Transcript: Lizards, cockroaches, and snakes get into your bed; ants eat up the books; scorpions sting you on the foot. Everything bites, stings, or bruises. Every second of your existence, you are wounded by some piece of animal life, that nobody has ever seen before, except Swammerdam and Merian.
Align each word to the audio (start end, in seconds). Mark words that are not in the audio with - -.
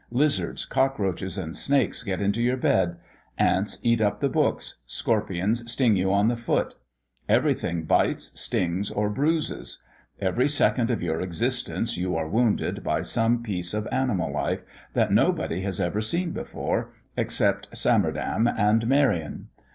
Lizards, 0.09 0.65
cockroaches, 0.65 1.37
and 1.37 1.55
snakes 1.55 2.01
get 2.01 2.19
into 2.19 2.41
your 2.41 2.57
bed; 2.57 2.95
ants 3.37 3.77
eat 3.83 4.01
up 4.01 4.19
the 4.19 4.29
books; 4.29 4.77
scorpions 4.87 5.71
sting 5.71 5.95
you 5.95 6.11
on 6.11 6.27
the 6.27 6.35
foot. 6.35 6.73
Everything 7.29 7.83
bites, 7.83 8.31
stings, 8.41 8.89
or 8.89 9.11
bruises. 9.11 9.83
Every 10.19 10.49
second 10.49 10.89
of 10.89 11.03
your 11.03 11.21
existence, 11.21 11.97
you 11.97 12.15
are 12.15 12.27
wounded 12.27 12.83
by 12.83 13.03
some 13.03 13.43
piece 13.43 13.75
of 13.75 13.87
animal 13.91 14.31
life, 14.33 14.63
that 14.95 15.11
nobody 15.11 15.61
has 15.61 15.79
ever 15.79 16.01
seen 16.01 16.31
before, 16.31 16.93
except 17.15 17.69
Swammerdam 17.71 18.47
and 18.57 18.87
Merian. 18.87 19.49